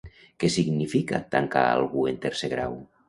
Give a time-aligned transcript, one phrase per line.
[0.43, 2.75] Què significa tancar algú en tercer grau?